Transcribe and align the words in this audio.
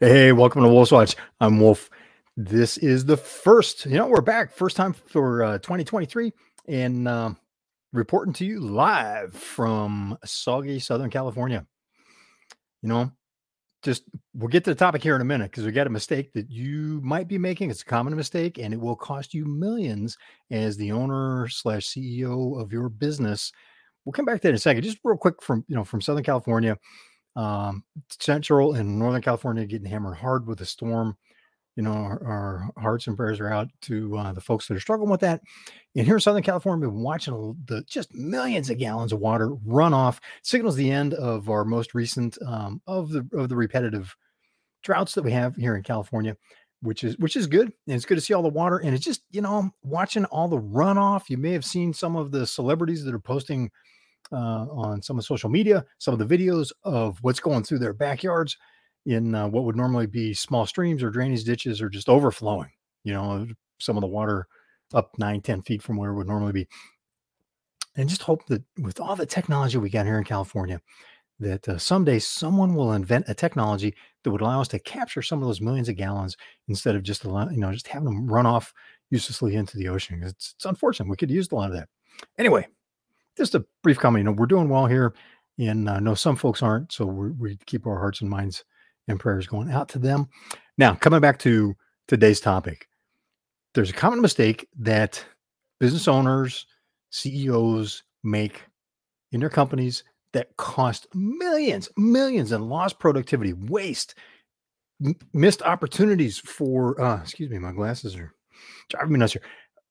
Hey, 0.00 0.30
welcome 0.30 0.62
to 0.62 0.68
Wolf's 0.68 0.92
Watch. 0.92 1.16
I'm 1.40 1.58
Wolf. 1.58 1.90
This 2.36 2.78
is 2.78 3.04
the 3.04 3.16
first, 3.16 3.84
you 3.84 3.96
know, 3.96 4.06
we're 4.06 4.20
back. 4.20 4.52
First 4.52 4.76
time 4.76 4.92
for 4.92 5.42
uh, 5.42 5.58
2023 5.58 6.32
and 6.68 7.08
uh, 7.08 7.30
reporting 7.92 8.32
to 8.34 8.44
you 8.44 8.60
live 8.60 9.34
from 9.34 10.16
soggy 10.24 10.78
Southern 10.78 11.10
California. 11.10 11.66
You 12.80 12.90
know, 12.90 13.10
just 13.82 14.04
we'll 14.34 14.46
get 14.46 14.62
to 14.66 14.70
the 14.70 14.78
topic 14.78 15.02
here 15.02 15.16
in 15.16 15.20
a 15.20 15.24
minute 15.24 15.50
because 15.50 15.64
we 15.64 15.72
got 15.72 15.88
a 15.88 15.90
mistake 15.90 16.32
that 16.34 16.48
you 16.48 17.00
might 17.02 17.26
be 17.26 17.36
making. 17.36 17.68
It's 17.68 17.82
a 17.82 17.84
common 17.84 18.14
mistake 18.14 18.58
and 18.58 18.72
it 18.72 18.78
will 18.78 18.94
cost 18.94 19.34
you 19.34 19.46
millions 19.46 20.16
as 20.52 20.76
the 20.76 20.92
owner 20.92 21.48
slash 21.48 21.88
CEO 21.88 22.62
of 22.62 22.72
your 22.72 22.88
business. 22.88 23.50
We'll 24.04 24.12
come 24.12 24.26
back 24.26 24.36
to 24.36 24.42
that 24.42 24.50
in 24.50 24.54
a 24.54 24.58
second. 24.58 24.84
Just 24.84 24.98
real 25.02 25.16
quick 25.16 25.42
from, 25.42 25.64
you 25.66 25.74
know, 25.74 25.82
from 25.82 26.00
Southern 26.00 26.22
California 26.22 26.76
um, 27.36 27.84
Central 28.20 28.74
and 28.74 28.98
Northern 28.98 29.22
California 29.22 29.66
getting 29.66 29.88
hammered 29.88 30.16
hard 30.16 30.46
with 30.46 30.58
the 30.58 30.66
storm. 30.66 31.16
You 31.76 31.84
know, 31.84 31.92
our, 31.92 32.26
our 32.26 32.70
hearts 32.76 33.06
and 33.06 33.16
prayers 33.16 33.38
are 33.38 33.52
out 33.52 33.68
to 33.82 34.16
uh, 34.16 34.32
the 34.32 34.40
folks 34.40 34.66
that 34.66 34.76
are 34.76 34.80
struggling 34.80 35.10
with 35.10 35.20
that. 35.20 35.40
And 35.94 36.04
here 36.04 36.16
in 36.16 36.20
Southern 36.20 36.42
California, 36.42 36.88
we've 36.88 36.92
been 36.92 37.04
watching 37.04 37.56
the 37.66 37.82
just 37.82 38.12
millions 38.12 38.68
of 38.68 38.78
gallons 38.78 39.12
of 39.12 39.20
water 39.20 39.54
run 39.64 39.94
off. 39.94 40.20
Signals 40.42 40.74
the 40.74 40.90
end 40.90 41.14
of 41.14 41.48
our 41.48 41.64
most 41.64 41.94
recent 41.94 42.36
um, 42.44 42.82
of 42.88 43.10
the 43.10 43.28
of 43.32 43.48
the 43.48 43.54
repetitive 43.54 44.16
droughts 44.82 45.14
that 45.14 45.22
we 45.22 45.30
have 45.30 45.54
here 45.54 45.76
in 45.76 45.84
California, 45.84 46.36
which 46.82 47.04
is 47.04 47.16
which 47.18 47.36
is 47.36 47.46
good. 47.46 47.72
And 47.86 47.94
it's 47.94 48.04
good 48.04 48.16
to 48.16 48.20
see 48.20 48.34
all 48.34 48.42
the 48.42 48.48
water. 48.48 48.78
And 48.78 48.92
it's 48.92 49.04
just 49.04 49.22
you 49.30 49.40
know 49.40 49.70
watching 49.84 50.24
all 50.24 50.48
the 50.48 50.58
runoff. 50.58 51.30
You 51.30 51.38
may 51.38 51.52
have 51.52 51.64
seen 51.64 51.92
some 51.92 52.16
of 52.16 52.32
the 52.32 52.44
celebrities 52.44 53.04
that 53.04 53.14
are 53.14 53.20
posting 53.20 53.70
uh, 54.32 54.66
on 54.70 55.02
some 55.02 55.18
of 55.18 55.24
social 55.24 55.50
media, 55.50 55.84
some 55.98 56.12
of 56.12 56.18
the 56.18 56.36
videos 56.36 56.72
of 56.84 57.18
what's 57.22 57.40
going 57.40 57.62
through 57.62 57.78
their 57.78 57.92
backyards 57.92 58.56
in 59.06 59.34
uh, 59.34 59.48
what 59.48 59.64
would 59.64 59.76
normally 59.76 60.06
be 60.06 60.34
small 60.34 60.66
streams 60.66 61.02
or 61.02 61.10
drainage 61.10 61.44
ditches 61.44 61.80
or 61.80 61.88
just 61.88 62.08
overflowing. 62.08 62.70
You 63.04 63.14
know, 63.14 63.46
some 63.78 63.96
of 63.96 64.02
the 64.02 64.06
water 64.06 64.46
up 64.94 65.12
nine, 65.18 65.40
10 65.40 65.62
feet 65.62 65.82
from 65.82 65.96
where 65.96 66.10
it 66.10 66.16
would 66.16 66.26
normally 66.26 66.52
be. 66.52 66.68
And 67.96 68.08
just 68.08 68.22
hope 68.22 68.46
that 68.46 68.62
with 68.78 69.00
all 69.00 69.16
the 69.16 69.26
technology 69.26 69.78
we 69.78 69.90
got 69.90 70.06
here 70.06 70.18
in 70.18 70.24
California, 70.24 70.80
that 71.40 71.68
uh, 71.68 71.78
someday 71.78 72.18
someone 72.18 72.74
will 72.74 72.92
invent 72.92 73.28
a 73.28 73.34
technology 73.34 73.94
that 74.22 74.30
would 74.30 74.40
allow 74.40 74.60
us 74.60 74.68
to 74.68 74.78
capture 74.78 75.22
some 75.22 75.40
of 75.40 75.48
those 75.48 75.60
millions 75.60 75.88
of 75.88 75.96
gallons 75.96 76.36
instead 76.68 76.94
of 76.94 77.02
just 77.02 77.24
allow, 77.24 77.48
you 77.48 77.58
know, 77.58 77.72
just 77.72 77.88
having 77.88 78.06
them 78.06 78.26
run 78.26 78.46
off 78.46 78.72
uselessly 79.10 79.54
into 79.54 79.76
the 79.76 79.88
ocean. 79.88 80.22
It's, 80.22 80.54
it's 80.56 80.64
unfortunate. 80.64 81.08
We 81.08 81.16
could 81.16 81.30
use 81.30 81.50
a 81.50 81.54
lot 81.54 81.70
of 81.70 81.76
that. 81.76 81.88
Anyway, 82.38 82.66
just 83.38 83.54
a 83.54 83.64
brief 83.82 83.98
comment. 83.98 84.20
You 84.20 84.24
know, 84.24 84.36
we're 84.36 84.46
doing 84.46 84.68
well 84.68 84.86
here, 84.86 85.14
and 85.58 85.88
uh, 85.88 86.00
no, 86.00 86.14
some 86.14 86.36
folks 86.36 86.62
aren't. 86.62 86.92
So 86.92 87.06
we 87.06 87.56
keep 87.66 87.86
our 87.86 87.98
hearts 87.98 88.20
and 88.20 88.28
minds 88.28 88.64
and 89.08 89.18
prayers 89.18 89.46
going 89.46 89.70
out 89.70 89.88
to 89.90 89.98
them. 89.98 90.28
Now, 90.76 90.94
coming 90.94 91.20
back 91.20 91.38
to 91.40 91.74
today's 92.06 92.40
topic, 92.40 92.86
there's 93.74 93.90
a 93.90 93.94
common 93.94 94.20
mistake 94.20 94.68
that 94.78 95.24
business 95.80 96.08
owners, 96.08 96.66
CEOs 97.10 98.02
make 98.22 98.62
in 99.32 99.40
their 99.40 99.48
companies 99.48 100.04
that 100.32 100.56
cost 100.56 101.06
millions, 101.14 101.88
millions 101.96 102.52
and 102.52 102.68
lost 102.68 102.98
productivity, 102.98 103.54
waste, 103.54 104.14
m- 105.04 105.16
missed 105.32 105.62
opportunities 105.62 106.38
for, 106.38 107.00
uh, 107.00 107.20
excuse 107.22 107.50
me, 107.50 107.58
my 107.58 107.72
glasses 107.72 108.14
are 108.16 108.34
driving 108.90 109.12
me 109.12 109.18
nuts 109.18 109.32
here. 109.32 109.42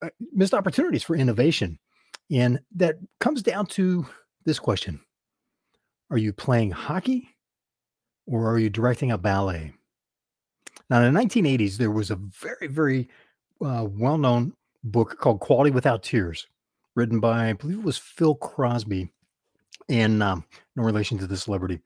Uh, 0.02 0.10
missed 0.32 0.54
opportunities 0.54 1.04
for 1.04 1.16
innovation 1.16 1.80
and 2.32 2.60
that 2.76 2.98
comes 3.20 3.42
down 3.42 3.66
to 3.68 4.06
this 4.46 4.60
question 4.60 5.00
Are 6.10 6.18
you 6.18 6.34
playing 6.34 6.72
hockey 6.72 7.30
or 8.26 8.50
are 8.50 8.60
you 8.60 8.70
directing 8.70 9.12
a 9.12 9.18
ballet? 9.18 9.74
Now, 10.90 11.02
in 11.02 11.14
the 11.14 11.20
1980s, 11.20 11.78
there 11.78 11.92
was 11.92 12.12
a 12.12 12.16
very, 12.16 12.68
very 12.68 13.10
uh, 13.62 13.88
well 13.90 14.18
known 14.18 14.54
book 14.84 15.18
called 15.20 15.40
Quality 15.40 15.72
Without 15.72 16.04
Tears, 16.04 16.48
written 16.96 17.20
by, 17.20 17.50
I 17.50 17.54
believe 17.54 17.80
it 17.80 17.84
was 17.84 17.98
Phil 17.98 18.36
Crosby, 18.36 19.12
and 19.90 20.22
um, 20.24 20.46
no 20.76 20.84
relation 20.84 21.18
to 21.18 21.28
the 21.28 21.38
celebrity. 21.38 21.80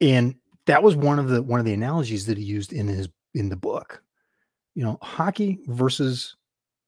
And 0.00 0.34
that 0.66 0.82
was 0.82 0.96
one 0.96 1.18
of 1.18 1.28
the 1.28 1.42
one 1.42 1.60
of 1.60 1.66
the 1.66 1.74
analogies 1.74 2.26
that 2.26 2.38
he 2.38 2.44
used 2.44 2.72
in 2.72 2.88
his 2.88 3.08
in 3.34 3.48
the 3.48 3.56
book. 3.56 4.02
You 4.74 4.84
know, 4.84 4.98
hockey 5.02 5.58
versus 5.66 6.36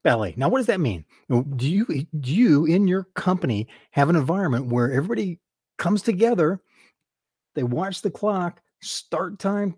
ballet. 0.02 0.34
Now, 0.36 0.48
what 0.48 0.58
does 0.58 0.66
that 0.66 0.80
mean? 0.80 1.04
Do 1.30 1.68
you 1.68 1.86
eh, 1.94 2.02
do 2.20 2.34
you 2.34 2.66
in 2.66 2.88
your 2.88 3.04
company 3.14 3.68
have 3.92 4.08
an 4.10 4.16
environment 4.16 4.66
where 4.66 4.92
everybody 4.92 5.38
comes 5.78 6.02
together, 6.02 6.60
they 7.54 7.62
watch 7.62 8.02
the 8.02 8.10
clock, 8.10 8.60
start 8.80 9.38
time 9.38 9.76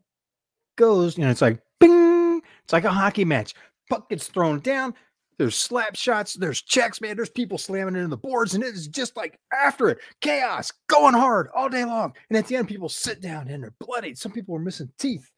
goes, 0.77 1.19
know, 1.19 1.31
it's 1.31 1.43
like 1.43 1.61
bing, 1.81 2.43
it's 2.63 2.73
like 2.73 2.85
a 2.85 2.91
hockey 2.91 3.25
match. 3.25 3.55
Puck 3.89 4.09
gets 4.09 4.27
thrown 4.27 4.61
down. 4.61 4.95
There's 5.37 5.57
slap 5.57 5.97
shots, 5.97 6.35
there's 6.35 6.63
checks, 6.63 7.01
man. 7.01 7.17
There's 7.17 7.31
people 7.31 7.59
slamming 7.59 7.97
into 7.97 8.09
the 8.09 8.17
boards, 8.17 8.55
and 8.55 8.63
it's 8.63 8.87
just 8.87 9.17
like 9.17 9.39
after 9.53 9.89
it, 9.89 9.99
chaos, 10.21 10.73
going 10.87 11.15
hard 11.15 11.49
all 11.55 11.69
day 11.69 11.85
long. 11.85 12.15
And 12.29 12.39
at 12.39 12.47
the 12.47 12.55
end, 12.55 12.69
people 12.69 12.89
sit 12.89 13.21
down 13.21 13.49
and 13.49 13.63
they're 13.63 13.75
bloodied. 13.81 14.17
Some 14.17 14.31
people 14.31 14.55
are 14.55 14.61
missing 14.61 14.93
teeth. 14.97 15.29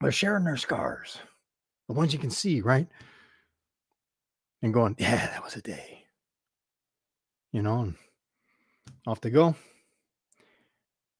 They're 0.00 0.12
sharing 0.12 0.44
their 0.44 0.56
scars, 0.56 1.18
the 1.88 1.94
ones 1.94 2.14
you 2.14 2.18
can 2.18 2.30
see, 2.30 2.62
right? 2.62 2.86
And 4.66 4.74
going, 4.74 4.96
yeah, 4.98 5.26
that 5.26 5.42
was 5.42 5.56
a 5.56 5.62
day. 5.62 6.04
You 7.52 7.62
know, 7.62 7.80
and 7.80 7.94
off 9.06 9.20
they 9.20 9.30
go. 9.30 9.56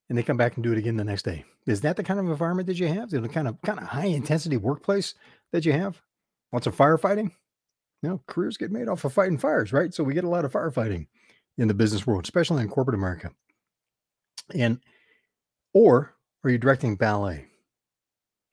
And 0.09 0.17
they 0.17 0.23
come 0.23 0.37
back 0.37 0.55
and 0.55 0.63
do 0.63 0.71
it 0.71 0.77
again 0.77 0.95
the 0.95 1.03
next 1.03 1.23
day. 1.23 1.43
Is 1.65 1.81
that 1.81 1.97
the 1.97 2.03
kind 2.03 2.19
of 2.19 2.27
environment 2.27 2.67
that 2.67 2.79
you 2.79 2.87
have? 2.87 3.09
The 3.09 3.27
kind 3.27 3.47
of 3.47 3.61
kind 3.63 3.79
of 3.79 3.85
high 3.85 4.05
intensity 4.05 4.55
workplace 4.55 5.15
that 5.51 5.65
you 5.65 5.73
have? 5.73 6.01
Lots 6.53 6.67
of 6.67 6.77
firefighting? 6.77 7.31
You 8.03 8.09
know, 8.09 8.21
careers 8.27 8.57
get 8.57 8.71
made 8.71 8.87
off 8.87 9.03
of 9.03 9.13
fighting 9.13 9.37
fires, 9.37 9.73
right? 9.73 9.93
So 9.93 10.03
we 10.03 10.13
get 10.13 10.23
a 10.23 10.29
lot 10.29 10.45
of 10.45 10.53
firefighting 10.53 11.07
in 11.57 11.67
the 11.67 11.73
business 11.73 12.05
world, 12.05 12.25
especially 12.25 12.61
in 12.61 12.69
corporate 12.69 12.95
America. 12.95 13.31
And 14.53 14.79
or 15.73 16.15
are 16.43 16.49
you 16.49 16.57
directing 16.57 16.95
ballet? 16.95 17.47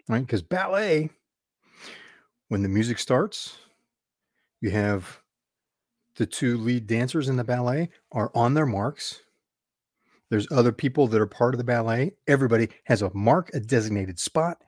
Right? 0.08 0.26
Because 0.26 0.42
ballet, 0.42 1.10
when 2.48 2.62
the 2.62 2.68
music 2.68 2.98
starts, 2.98 3.58
you 4.64 4.70
have 4.70 5.20
the 6.16 6.24
two 6.24 6.56
lead 6.56 6.86
dancers 6.86 7.28
in 7.28 7.36
the 7.36 7.44
ballet 7.44 7.90
are 8.12 8.30
on 8.34 8.54
their 8.54 8.64
marks. 8.64 9.20
There's 10.30 10.50
other 10.50 10.72
people 10.72 11.06
that 11.08 11.20
are 11.20 11.26
part 11.26 11.52
of 11.52 11.58
the 11.58 11.64
ballet. 11.64 12.12
Everybody 12.28 12.70
has 12.84 13.02
a 13.02 13.12
mark, 13.12 13.50
a 13.52 13.60
designated 13.60 14.18
spot, 14.18 14.62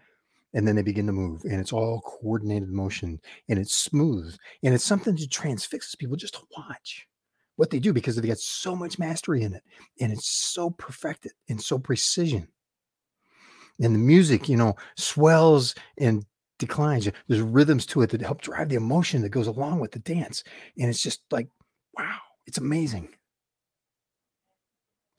and 0.52 0.68
then 0.68 0.76
they 0.76 0.82
begin 0.82 1.06
to 1.06 1.14
move. 1.14 1.44
And 1.44 1.58
it's 1.58 1.72
all 1.72 2.02
coordinated 2.02 2.68
motion 2.68 3.18
and 3.48 3.58
it's 3.58 3.74
smooth. 3.74 4.36
And 4.62 4.74
it's 4.74 4.84
something 4.84 5.16
that 5.16 5.30
transfixes 5.30 5.94
people 5.94 6.16
just 6.16 6.34
to 6.34 6.42
watch 6.58 7.06
what 7.56 7.70
they 7.70 7.78
do 7.78 7.94
because 7.94 8.16
they've 8.16 8.26
got 8.26 8.36
so 8.36 8.76
much 8.76 8.98
mastery 8.98 9.44
in 9.44 9.54
it. 9.54 9.62
And 9.98 10.12
it's 10.12 10.28
so 10.28 10.68
perfected 10.68 11.32
and 11.48 11.58
so 11.58 11.78
precision. 11.78 12.48
And 13.80 13.94
the 13.94 13.98
music, 13.98 14.46
you 14.46 14.58
know, 14.58 14.76
swells 14.98 15.74
and 15.96 16.26
declines. 16.58 17.08
There's 17.28 17.40
rhythms 17.40 17.86
to 17.86 18.02
it 18.02 18.10
that 18.10 18.22
help 18.22 18.42
drive 18.42 18.68
the 18.68 18.76
emotion 18.76 19.22
that 19.22 19.30
goes 19.30 19.46
along 19.46 19.80
with 19.80 19.92
the 19.92 19.98
dance. 19.98 20.44
And 20.78 20.88
it's 20.88 21.02
just 21.02 21.22
like, 21.30 21.48
wow, 21.96 22.18
it's 22.46 22.58
amazing. 22.58 23.08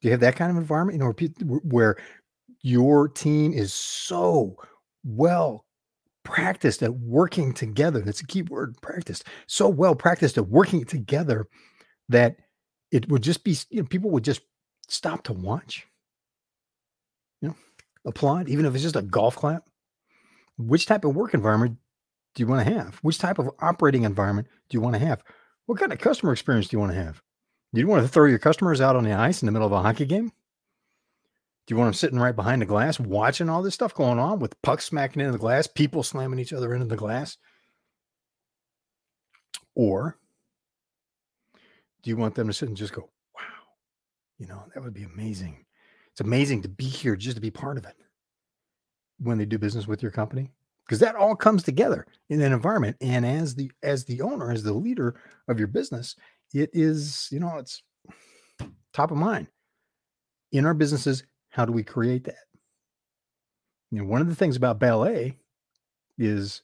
Do 0.02 0.08
you 0.08 0.12
have 0.12 0.20
that 0.22 0.36
kind 0.36 0.52
of 0.52 0.58
environment? 0.58 1.00
You 1.00 1.06
know, 1.06 1.60
where 1.64 1.98
your 2.62 3.08
team 3.08 3.54
is 3.54 3.74
so 3.74 4.56
well 5.04 5.66
practiced 6.24 6.84
at 6.84 6.94
working 6.94 7.54
together. 7.54 8.02
That's 8.02 8.22
a 8.22 8.28
key 8.28 8.42
word, 8.44 8.76
practiced. 8.82 9.24
So 9.48 9.70
well 9.70 9.96
practiced 9.96 10.38
at 10.38 10.48
working 10.48 10.86
together 10.86 11.48
that 12.10 12.36
it 12.92 13.10
would 13.10 13.24
just 13.24 13.44
be, 13.44 13.58
you 13.70 13.82
know, 13.82 13.88
people 13.88 14.10
would 14.12 14.24
just 14.24 14.42
stop 14.88 15.24
to 15.24 15.34
watch. 15.34 15.88
You 17.42 17.50
know, 17.50 17.56
applaud, 18.06 18.50
even 18.50 18.66
if 18.66 18.74
it's 18.74 18.84
just 18.84 18.96
a 18.96 19.02
golf 19.02 19.36
clap 19.36 19.64
which 20.58 20.86
type 20.86 21.06
of 21.06 21.16
work 21.16 21.34
environment 21.34 21.78
do 22.36 22.44
you 22.44 22.48
want 22.48 22.68
to 22.68 22.74
have? 22.74 22.96
Which 22.98 23.18
type 23.18 23.40
of 23.40 23.50
operating 23.60 24.04
environment 24.04 24.48
do 24.70 24.78
you 24.78 24.82
want 24.82 24.96
to 24.96 25.00
have? 25.00 25.24
What 25.66 25.80
kind 25.80 25.92
of 25.92 26.00
customer 26.00 26.32
experience 26.32 26.68
do 26.68 26.76
you 26.76 26.80
want 26.80 26.92
to 26.92 27.04
have? 27.04 27.22
Do 27.74 27.82
you 27.82 27.88
want 27.88 28.04
to 28.04 28.08
throw 28.08 28.26
your 28.26 28.40
customers 28.40 28.82
out 28.82 28.96
on 28.96 29.04
the 29.04 29.14
ice 29.14 29.42
in 29.42 29.46
the 29.46 29.52
middle 29.52 29.68
of 29.68 29.74
a 29.74 29.82
hockey 29.82 30.06
game? 30.06 30.32
Do 31.66 31.74
you 31.74 31.78
want 31.78 31.88
them 31.88 31.94
sitting 31.94 32.20
right 32.20 32.36
behind 32.36 32.62
the 32.62 32.66
glass 32.66 33.00
watching 33.00 33.50
all 33.50 33.62
this 33.62 33.74
stuff 33.74 33.94
going 33.94 34.20
on 34.20 34.40
with 34.40 34.60
pucks 34.62 34.86
smacking 34.86 35.20
into 35.20 35.34
the 35.34 35.38
glass, 35.38 35.68
people 35.68 36.02
slamming 36.02 36.40
each 36.40 36.54
other 36.54 36.74
into 36.74 36.88
the 36.88 36.96
glass? 36.96 37.38
Or 39.76 40.18
do 42.02 42.10
you 42.10 42.16
want 42.16 42.36
them 42.36 42.48
to 42.48 42.54
sit 42.54 42.70
and 42.70 42.78
just 42.78 42.94
go, 42.94 43.10
wow, 43.36 43.42
you 44.40 44.48
know, 44.48 44.64
that 44.74 44.82
would 44.82 44.94
be 44.94 45.04
amazing. 45.04 45.66
It's 46.12 46.22
amazing 46.22 46.62
to 46.62 46.70
be 46.70 46.86
here 46.86 47.18
just 47.18 47.36
to 47.36 47.42
be 47.42 47.52
part 47.52 47.78
of 47.78 47.86
it 47.86 47.96
when 49.20 49.38
they 49.38 49.46
do 49.46 49.58
business 49.58 49.88
with 49.88 50.02
your 50.02 50.12
company 50.12 50.52
because 50.86 51.00
that 51.00 51.16
all 51.16 51.36
comes 51.36 51.64
together 51.64 52.06
in 52.30 52.42
an 52.42 52.54
environment 52.54 52.96
and 53.02 53.26
as 53.26 53.56
the 53.56 53.72
as 53.84 54.06
the 54.06 54.22
owner 54.22 54.52
as 54.52 54.64
the 54.64 54.74
leader 54.74 55.20
of 55.48 55.60
your 55.60 55.68
business 55.68 56.16
it 56.54 56.70
is 56.74 57.28
you 57.32 57.40
know 57.40 57.58
it's 57.58 57.84
top 58.94 59.12
of 59.12 59.18
mind 59.18 59.48
in 60.52 60.66
our 60.66 60.74
businesses 60.74 61.24
how 61.50 61.66
do 61.66 61.72
we 61.74 61.84
create 61.84 62.24
that 62.24 62.46
You 63.92 64.00
know, 64.00 64.06
one 64.06 64.22
of 64.22 64.28
the 64.30 64.36
things 64.36 64.56
about 64.56 64.80
ballet 64.80 65.38
is 66.18 66.62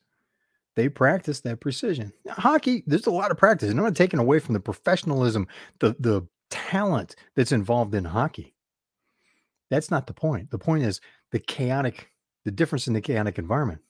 they 0.76 0.90
practice 0.90 1.42
that 1.42 1.60
precision. 1.62 2.12
Now, 2.26 2.34
hockey, 2.34 2.84
there's 2.88 3.08
a 3.08 3.12
lot 3.12 3.32
of 3.32 3.38
practice, 3.38 3.70
and 3.70 3.80
I'm 3.80 3.86
not 3.86 3.96
taking 3.96 4.20
away 4.20 4.40
from 4.40 4.54
the 4.54 4.60
professionalism, 4.60 5.48
the 5.80 5.96
the 6.00 6.28
talent 6.50 7.16
that's 7.36 7.52
involved 7.52 7.96
in 7.96 8.06
hockey. 8.06 8.56
That's 9.70 9.92
not 9.92 10.08
the 10.08 10.14
point. 10.14 10.52
The 10.52 10.60
point 10.60 10.84
is 10.84 11.00
the 11.32 11.40
chaotic, 11.40 12.10
the 12.46 12.52
difference 12.52 12.88
in 12.88 12.94
the 12.94 13.02
chaotic 13.02 13.38
environment, 13.38 13.82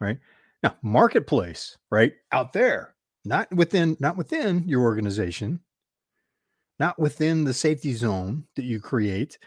right? 0.00 0.18
Now, 0.62 0.76
marketplace, 0.82 1.76
right 1.90 2.12
out 2.32 2.52
there, 2.52 2.94
not 3.24 3.52
within, 3.54 3.96
not 4.00 4.16
within 4.16 4.66
your 4.66 4.82
organization, 4.82 5.60
not 6.78 6.98
within 6.98 7.44
the 7.44 7.54
safety 7.54 7.94
zone 7.94 8.44
that 8.56 8.64
you 8.64 8.80
create. 8.80 9.38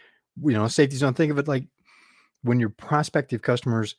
You 0.42 0.52
know, 0.52 0.68
safety 0.68 0.96
zone. 0.96 1.14
Think 1.14 1.32
of 1.32 1.38
it 1.38 1.48
like 1.48 1.64
when 2.42 2.60
your 2.60 2.70
prospective 2.70 3.42
customers 3.42 3.96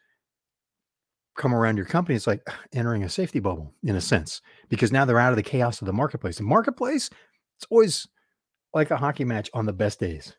come 1.35 1.53
around 1.53 1.77
your 1.77 1.85
company, 1.85 2.15
it's 2.15 2.27
like 2.27 2.47
entering 2.73 3.03
a 3.03 3.09
safety 3.09 3.39
bubble 3.39 3.73
in 3.83 3.95
a 3.95 4.01
sense, 4.01 4.41
because 4.69 4.91
now 4.91 5.05
they're 5.05 5.19
out 5.19 5.31
of 5.31 5.35
the 5.35 5.43
chaos 5.43 5.81
of 5.81 5.87
the 5.87 5.93
marketplace. 5.93 6.37
The 6.37 6.43
marketplace, 6.43 7.09
it's 7.57 7.67
always 7.69 8.07
like 8.73 8.91
a 8.91 8.97
hockey 8.97 9.25
match 9.25 9.49
on 9.53 9.65
the 9.65 9.73
best 9.73 9.99
days, 9.99 10.35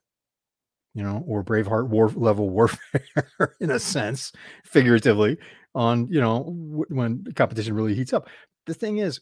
you 0.95 1.03
know, 1.03 1.25
or 1.27 1.43
Braveheart 1.45 1.89
war 1.89 2.09
level 2.11 2.49
warfare 2.51 3.03
in 3.61 3.71
a 3.71 3.79
sense, 3.79 4.33
figuratively, 4.65 5.39
on, 5.75 6.09
you 6.09 6.21
know, 6.21 6.45
w- 6.45 6.87
when 6.89 7.25
competition 7.35 7.75
really 7.75 7.95
heats 7.95 8.13
up. 8.13 8.29
The 8.67 8.75
thing 8.75 8.99
is, 8.99 9.21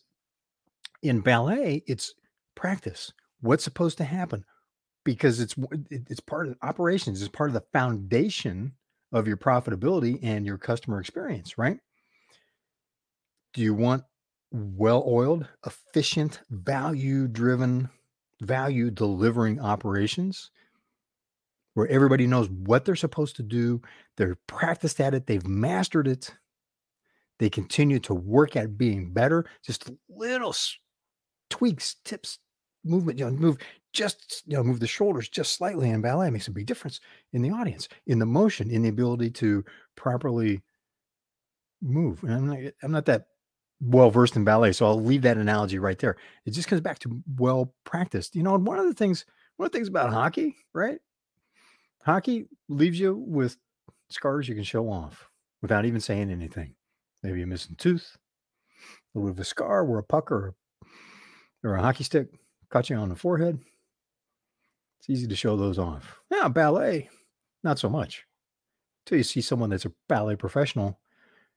in 1.02 1.20
ballet, 1.20 1.82
it's 1.86 2.14
practice. 2.54 3.12
What's 3.40 3.64
supposed 3.64 3.98
to 3.98 4.04
happen? 4.04 4.44
Because 5.04 5.40
it's 5.40 5.56
it's 5.90 6.20
part 6.20 6.46
of 6.46 6.56
operations, 6.62 7.22
it's 7.22 7.30
part 7.30 7.50
of 7.50 7.54
the 7.54 7.64
foundation 7.72 8.72
of 9.12 9.26
your 9.26 9.36
profitability 9.36 10.19
and 10.22 10.46
your 10.46 10.58
customer 10.58 11.00
experience, 11.00 11.58
right? 11.58 11.78
Do 13.54 13.62
you 13.62 13.74
want 13.74 14.04
well 14.52 15.04
oiled, 15.06 15.48
efficient, 15.66 16.40
value 16.50 17.26
driven, 17.26 17.88
value 18.40 18.90
delivering 18.90 19.60
operations 19.60 20.50
where 21.74 21.88
everybody 21.88 22.26
knows 22.26 22.48
what 22.50 22.84
they're 22.84 22.96
supposed 22.96 23.36
to 23.36 23.42
do? 23.42 23.80
They're 24.16 24.38
practiced 24.46 25.00
at 25.00 25.14
it, 25.14 25.26
they've 25.26 25.46
mastered 25.46 26.08
it. 26.08 26.34
They 27.38 27.50
continue 27.50 27.98
to 28.00 28.14
work 28.14 28.54
at 28.54 28.78
being 28.78 29.12
better, 29.12 29.46
just 29.64 29.90
little 30.08 30.54
tweaks, 31.50 31.96
tips, 32.04 32.38
movement, 32.84 33.19
you 33.19 33.24
know, 33.24 33.32
move 33.32 33.58
just 33.92 34.42
you 34.46 34.56
know 34.56 34.62
move 34.62 34.80
the 34.80 34.86
shoulders 34.86 35.28
just 35.28 35.52
slightly 35.54 35.90
in 35.90 36.00
ballet 36.00 36.30
makes 36.30 36.48
a 36.48 36.52
big 36.52 36.66
difference 36.66 37.00
in 37.32 37.42
the 37.42 37.50
audience 37.50 37.88
in 38.06 38.19
the 38.19 38.26
motion 38.26 38.70
in 38.70 38.82
the 38.82 38.88
ability 38.88 39.30
to 39.30 39.64
properly 39.96 40.62
move 41.82 42.22
and 42.22 42.32
i'm 42.32 42.46
not 42.46 42.58
i'm 42.82 42.92
not 42.92 43.04
that 43.04 43.26
well 43.80 44.10
versed 44.10 44.36
in 44.36 44.44
ballet 44.44 44.72
so 44.72 44.86
i'll 44.86 45.02
leave 45.02 45.22
that 45.22 45.36
analogy 45.36 45.78
right 45.78 45.98
there 45.98 46.16
it 46.46 46.52
just 46.52 46.69
comes 46.69 46.80
back 46.80 46.98
to 46.98 47.22
well 47.36 47.74
practiced 47.84 48.34
you 48.34 48.42
know 48.42 48.54
and 48.54 48.66
one 48.66 48.78
of 48.78 48.86
the 48.86 48.94
things 48.94 49.26
one 49.56 49.66
of 49.66 49.72
the 49.72 49.78
things 49.78 49.88
about 49.88 50.12
hockey 50.12 50.56
right 50.72 51.00
hockey 52.04 52.46
leaves 52.69 52.99
you 52.99 53.14
with 53.14 53.56
scars 54.08 54.49
you 54.49 54.54
can 54.54 54.64
show 54.64 54.88
off 54.88 55.31
without 55.60 55.84
even 55.84 56.00
saying 56.00 56.31
anything 56.31 56.75
maybe 57.22 57.43
a 57.43 57.46
missing 57.46 57.76
tooth 57.76 58.16
a 59.14 59.19
little 59.19 59.31
bit 59.31 59.38
of 59.38 59.40
a 59.40 59.44
scar 59.44 59.84
where 59.84 59.99
a 59.99 60.02
puck 60.02 60.31
or, 60.31 60.54
or 61.62 61.75
a 61.75 61.82
hockey 61.82 62.04
stick 62.04 62.28
caught 62.70 62.90
you 62.90 62.96
on 62.96 63.08
the 63.08 63.16
forehead 63.16 63.58
it's 65.02 65.10
easy 65.10 65.26
to 65.26 65.34
show 65.34 65.56
those 65.56 65.81
off. 65.81 66.20
Yeah, 66.31 66.46
ballet, 66.46 67.10
not 67.64 67.81
so 67.81 67.88
much. 67.88 68.25
Until 69.05 69.19
you 69.19 69.25
see 69.25 69.40
someone 69.40 69.70
that's 69.70 69.84
a 69.84 69.93
ballet 70.08 70.37
professional 70.37 71.00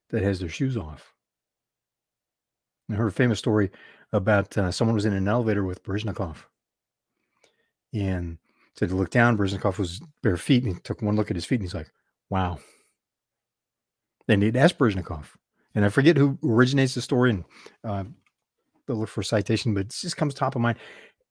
that 0.10 0.24
has 0.24 0.40
their 0.40 0.50
shoes 0.50 0.76
off. 0.76 1.14
I 2.90 2.96
heard 2.96 3.10
a 3.10 3.12
famous 3.12 3.38
story 3.38 3.70
about 4.12 4.58
uh, 4.58 4.72
someone 4.72 4.96
was 4.96 5.06
in 5.06 5.14
an 5.14 5.28
elevator 5.28 5.64
with 5.64 5.84
Baryshnikov 5.84 6.38
and 7.94 8.40
said 8.78 8.90
to 8.90 8.96
look 8.96 9.10
down. 9.10 9.38
Baryshnikov 9.38 9.78
was 9.78 10.02
bare 10.22 10.38
feet 10.38 10.64
and 10.64 10.74
he 10.74 10.80
took 10.82 11.02
one 11.02 11.16
look 11.16 11.30
at 11.30 11.38
his 11.38 11.46
feet 11.46 11.56
and 11.56 11.64
he's 11.64 11.74
like, 11.74 11.92
wow. 12.30 12.60
Then 14.28 14.42
he'd 14.42 14.58
ask 14.58 14.78
Baryshnikov. 14.78 15.26
And 15.76 15.86
I 15.86 15.90
forget 15.90 16.18
who 16.18 16.38
originates 16.44 16.96
the 16.96 17.02
story 17.02 17.32
and 17.32 17.44
uh, 17.84 18.06
they'll 18.88 18.98
look 18.98 19.10
for 19.10 19.22
a 19.22 19.26
citation, 19.26 19.74
but 19.74 19.82
it 19.82 19.90
just 19.90 20.18
comes 20.18 20.34
top 20.34 20.56
of 20.56 20.62
mind. 20.62 20.78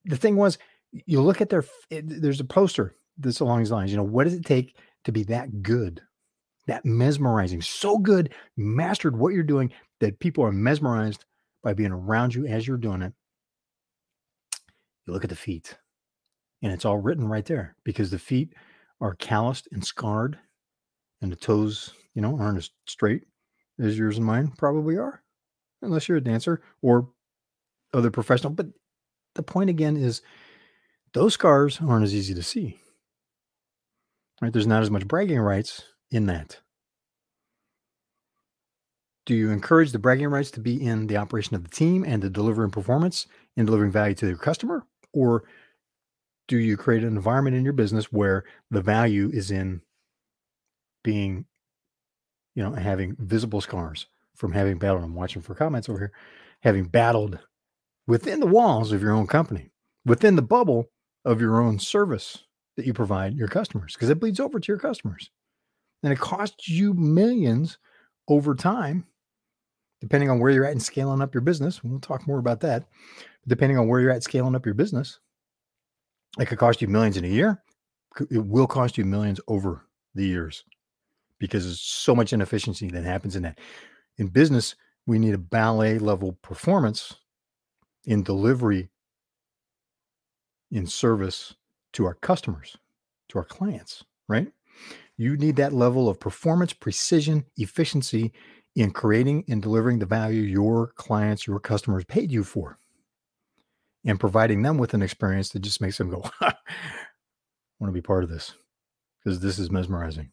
The 0.05 0.17
thing 0.17 0.35
was, 0.35 0.57
you 1.05 1.21
look 1.21 1.41
at 1.41 1.49
their 1.49 1.65
there's 1.89 2.39
a 2.39 2.45
poster 2.45 2.95
that's 3.17 3.39
along 3.39 3.59
these 3.59 3.71
lines 3.71 3.91
you 3.91 3.97
know 3.97 4.03
what 4.03 4.23
does 4.23 4.33
it 4.33 4.45
take 4.45 4.77
to 5.03 5.11
be 5.11 5.23
that 5.23 5.61
good 5.61 6.01
that 6.67 6.85
mesmerizing 6.85 7.61
so 7.61 7.97
good 7.97 8.33
mastered 8.57 9.17
what 9.17 9.33
you're 9.33 9.43
doing 9.43 9.71
that 9.99 10.19
people 10.19 10.43
are 10.43 10.51
mesmerized 10.51 11.25
by 11.63 11.73
being 11.73 11.91
around 11.91 12.33
you 12.33 12.45
as 12.45 12.67
you're 12.67 12.77
doing 12.77 13.01
it 13.01 13.13
you 15.05 15.13
look 15.13 15.23
at 15.23 15.29
the 15.29 15.35
feet 15.35 15.77
and 16.65 16.73
it's 16.73 16.83
all 16.83 16.97
written 16.97 17.29
right 17.29 17.45
there 17.45 17.77
because 17.85 18.11
the 18.11 18.19
feet 18.19 18.53
are 18.99 19.15
calloused 19.15 19.69
and 19.71 19.85
scarred 19.85 20.37
and 21.21 21.31
the 21.31 21.37
toes 21.37 21.93
you 22.13 22.21
know 22.21 22.37
aren't 22.37 22.57
as 22.57 22.71
straight 22.87 23.23
as 23.79 23.97
yours 23.97 24.17
and 24.17 24.25
mine 24.25 24.51
probably 24.57 24.97
are 24.97 25.21
unless 25.81 26.09
you're 26.09 26.17
a 26.17 26.21
dancer 26.21 26.61
or 26.81 27.07
other 27.93 28.11
professional 28.11 28.51
but 28.51 28.67
the 29.35 29.43
point 29.43 29.69
again 29.69 29.95
is 29.95 30.21
those 31.13 31.33
scars 31.33 31.79
aren't 31.85 32.03
as 32.03 32.15
easy 32.15 32.33
to 32.33 32.43
see. 32.43 32.77
Right? 34.41 34.51
There's 34.51 34.67
not 34.67 34.81
as 34.81 34.91
much 34.91 35.07
bragging 35.07 35.39
rights 35.39 35.83
in 36.11 36.25
that. 36.25 36.59
Do 39.25 39.33
you 39.33 39.49
encourage 39.49 39.91
the 39.91 39.99
bragging 39.99 40.27
rights 40.27 40.51
to 40.51 40.59
be 40.59 40.81
in 40.81 41.07
the 41.07 41.17
operation 41.17 41.55
of 41.55 41.63
the 41.63 41.69
team 41.69 42.03
and 42.05 42.21
the 42.21 42.29
delivering 42.29 42.71
performance 42.71 43.27
and 43.57 43.65
delivering 43.65 43.91
value 43.91 44.13
to 44.15 44.27
your 44.27 44.37
customer? 44.37 44.85
Or 45.13 45.45
do 46.47 46.57
you 46.57 46.77
create 46.77 47.03
an 47.03 47.15
environment 47.15 47.55
in 47.55 47.63
your 47.63 47.73
business 47.73 48.11
where 48.11 48.43
the 48.69 48.81
value 48.81 49.29
is 49.33 49.51
in 49.51 49.81
being, 51.03 51.45
you 52.55 52.63
know, 52.63 52.73
having 52.73 53.15
visible 53.19 53.61
scars 53.61 54.07
from 54.35 54.51
having 54.51 54.77
battled? 54.77 55.03
I'm 55.03 55.15
watching 55.15 55.41
for 55.41 55.55
comments 55.55 55.89
over 55.89 55.99
here, 55.99 56.11
having 56.61 56.85
battled 56.85 57.39
within 58.07 58.39
the 58.39 58.47
walls 58.47 58.91
of 58.91 59.01
your 59.01 59.11
own 59.11 59.27
company, 59.27 59.71
within 60.05 60.35
the 60.35 60.41
bubble 60.41 60.91
of 61.23 61.41
your 61.41 61.59
own 61.59 61.79
service 61.79 62.43
that 62.77 62.85
you 62.85 62.93
provide 62.93 63.35
your 63.35 63.47
customers 63.47 63.93
because 63.93 64.09
it 64.09 64.19
bleeds 64.19 64.39
over 64.39 64.59
to 64.59 64.71
your 64.71 64.79
customers. 64.79 65.31
And 66.03 66.13
it 66.13 66.19
costs 66.19 66.69
you 66.69 66.93
millions 66.93 67.79
over 68.27 68.53
time, 68.53 69.05
depending 70.01 70.29
on 70.29 70.39
where 70.39 70.51
you're 70.51 70.65
at 70.65 70.73
in 70.73 70.79
scaling 70.79 71.21
up 71.21 71.33
your 71.33 71.41
business. 71.41 71.83
We'll 71.83 71.99
talk 71.99 72.27
more 72.27 72.37
about 72.37 72.59
that. 72.61 72.85
Depending 73.47 73.77
on 73.77 73.87
where 73.87 74.01
you're 74.01 74.11
at 74.11 74.23
scaling 74.23 74.55
up 74.55 74.65
your 74.65 74.75
business, 74.75 75.19
it 76.39 76.45
could 76.47 76.57
cost 76.57 76.81
you 76.81 76.87
millions 76.87 77.17
in 77.17 77.25
a 77.25 77.29
year. 77.29 77.61
It 78.31 78.45
will 78.45 78.67
cost 78.67 78.97
you 78.97 79.05
millions 79.05 79.39
over 79.47 79.85
the 80.13 80.25
years 80.25 80.63
because 81.39 81.65
there's 81.65 81.81
so 81.81 82.15
much 82.15 82.33
inefficiency 82.33 82.89
that 82.89 83.03
happens 83.03 83.35
in 83.35 83.43
that. 83.43 83.59
In 84.17 84.27
business, 84.27 84.75
we 85.05 85.19
need 85.19 85.33
a 85.33 85.39
ballet 85.39 85.99
level 85.99 86.33
performance 86.41 87.15
in 88.05 88.23
delivery 88.23 88.89
in 90.71 90.87
service 90.87 91.55
to 91.93 92.05
our 92.05 92.15
customers, 92.15 92.77
to 93.29 93.37
our 93.37 93.45
clients, 93.45 94.03
right? 94.27 94.47
You 95.17 95.37
need 95.37 95.55
that 95.57 95.73
level 95.73 96.09
of 96.09 96.19
performance, 96.19 96.73
precision, 96.73 97.45
efficiency 97.57 98.33
in 98.75 98.91
creating 98.91 99.45
and 99.47 99.61
delivering 99.61 99.99
the 99.99 100.05
value 100.05 100.41
your 100.41 100.87
clients, 100.95 101.47
your 101.47 101.59
customers 101.59 102.03
paid 102.05 102.31
you 102.31 102.43
for, 102.43 102.77
and 104.05 104.19
providing 104.19 104.61
them 104.61 104.77
with 104.77 104.93
an 104.93 105.01
experience 105.01 105.49
that 105.49 105.61
just 105.61 105.81
makes 105.81 105.97
them 105.97 106.09
go, 106.09 106.23
I 106.41 106.53
want 107.79 107.89
to 107.89 107.91
be 107.91 108.01
part 108.01 108.23
of 108.23 108.29
this 108.29 108.53
because 109.23 109.39
this 109.39 109.59
is 109.59 109.71
mesmerizing. 109.71 110.31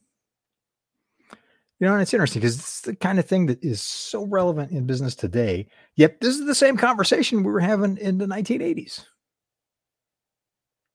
You 1.80 1.88
know, 1.88 1.94
and 1.94 2.02
it's 2.02 2.14
interesting 2.14 2.40
because 2.40 2.58
it's 2.58 2.80
the 2.82 2.94
kind 2.94 3.18
of 3.18 3.26
thing 3.26 3.46
that 3.46 3.64
is 3.64 3.82
so 3.82 4.24
relevant 4.24 4.70
in 4.70 4.86
business 4.86 5.16
today. 5.16 5.66
Yet, 5.96 6.20
this 6.20 6.36
is 6.36 6.46
the 6.46 6.54
same 6.54 6.76
conversation 6.76 7.42
we 7.42 7.50
were 7.50 7.58
having 7.58 7.96
in 7.96 8.18
the 8.18 8.26
1980s. 8.26 9.04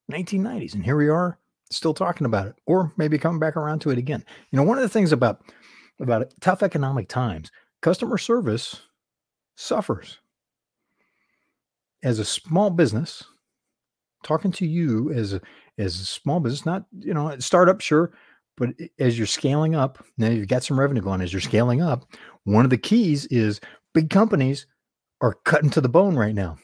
1990s. 0.10 0.74
And 0.74 0.86
here 0.86 0.96
we 0.96 1.10
are 1.10 1.40
still 1.70 1.94
talking 1.94 2.26
about 2.26 2.48
it, 2.48 2.56
or 2.66 2.94
maybe 2.96 3.18
coming 3.18 3.40
back 3.40 3.58
around 3.58 3.80
to 3.80 3.90
it 3.90 3.98
again. 3.98 4.24
You 4.52 4.58
know, 4.58 4.64
one 4.64 4.78
of 4.78 4.82
the 4.84 4.90
things 4.90 5.12
about 5.12 5.42
about 6.00 6.34
tough 6.40 6.64
economic 6.64 7.10
times, 7.10 7.52
customer 7.82 8.18
service 8.18 8.82
suffers. 9.56 10.20
As 12.08 12.20
a 12.20 12.26
small 12.26 12.70
business, 12.70 13.22
talking 14.24 14.52
to 14.54 14.66
you 14.66 15.12
as 15.12 15.34
a, 15.34 15.42
as 15.78 16.00
a 16.00 16.06
small 16.06 16.40
business, 16.40 16.66
not 16.66 16.86
you 17.00 17.14
know 17.14 17.38
startup, 17.40 17.82
sure, 17.82 18.14
but 18.56 18.70
as 18.98 19.18
you're 19.18 19.28
scaling 19.28 19.76
up, 19.76 20.02
now 20.18 20.30
you've 20.30 20.48
got 20.48 20.64
some 20.64 20.80
revenue 20.80 21.02
going. 21.02 21.20
As 21.20 21.34
you're 21.34 21.42
scaling 21.42 21.82
up, 21.82 22.06
one 22.46 22.64
of 22.64 22.70
the 22.70 22.78
keys 22.78 23.26
is 23.26 23.60
big 23.94 24.10
companies 24.10 24.68
are 25.20 25.36
cutting 25.44 25.70
to 25.72 25.82
the 25.82 25.90
bone 25.90 26.16
right 26.16 26.34
now 26.34 26.58